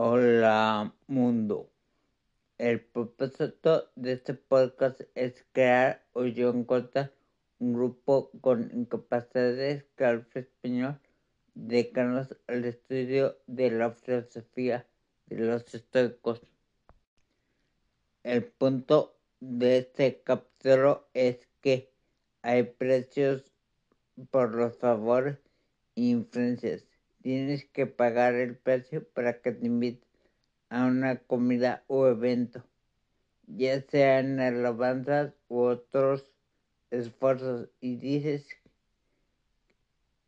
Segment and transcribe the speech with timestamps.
[0.00, 1.72] Hola mundo.
[2.56, 7.12] El propósito de este podcast es crear o yo encontrar
[7.58, 11.00] un grupo con incapacidades que habla español
[11.56, 14.86] dedicarnos al estudio de la filosofía
[15.26, 16.42] de los estoicos.
[18.22, 21.90] El punto de este capítulo es que
[22.42, 23.50] hay precios
[24.30, 25.38] por los favores
[25.96, 26.87] e influencias
[27.28, 30.08] tienes que pagar el precio para que te inviten
[30.70, 32.64] a una comida o evento,
[33.46, 36.32] ya sean alabanzas u otros
[36.90, 37.68] esfuerzos.
[37.82, 38.46] Y dices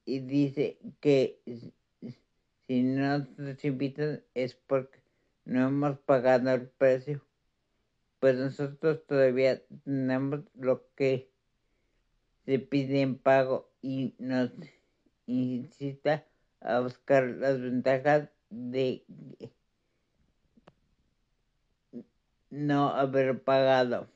[0.04, 1.40] y dice que
[2.66, 4.98] si no nos invitan es porque
[5.46, 7.24] no hemos pagado el precio.
[8.18, 11.30] Pues nosotros todavía tenemos lo que
[12.44, 14.50] se pide en pago y nos
[15.24, 16.26] incita
[16.60, 19.04] a buscar las ventajas de
[22.50, 24.08] no haber pagado.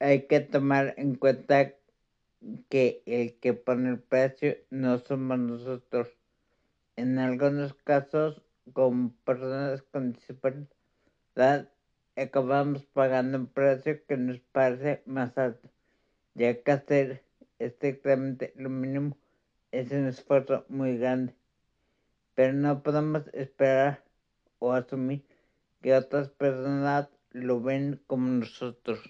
[0.00, 1.74] Hay que tomar en cuenta
[2.68, 6.08] que el que pone el precio no somos nosotros.
[6.96, 11.70] En algunos casos, como personas con discapacidad,
[12.16, 15.68] acabamos pagando un precio que nos parece más alto,
[16.34, 17.24] ya que hacer
[17.58, 19.16] estrictamente lo mínimo
[19.78, 21.34] es un esfuerzo muy grande,
[22.34, 24.04] pero no podemos esperar
[24.58, 25.24] o asumir
[25.82, 29.00] que otras personas lo ven como nosotros.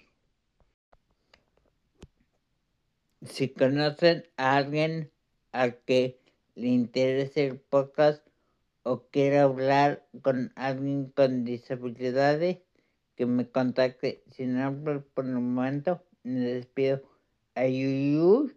[3.21, 5.11] Si conocen a alguien
[5.51, 6.19] al que
[6.55, 8.25] le interese el podcast
[8.83, 12.57] o quiere hablar con alguien con disabilidades,
[13.15, 14.23] que me contacte.
[14.31, 17.01] Sin hablar por el momento, me despido.
[17.55, 18.51] Ayuyu.